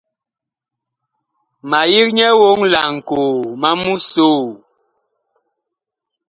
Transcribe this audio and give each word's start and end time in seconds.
Ma 1.69 1.79
yig 1.93 2.09
nyɛ 2.17 2.27
woŋ 2.41 2.59
laŋkoo, 2.73 3.35
ma 3.61 3.69
mu 3.81 3.93
soo. 4.11 4.45